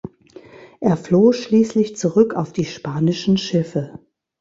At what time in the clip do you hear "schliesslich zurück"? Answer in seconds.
1.31-2.33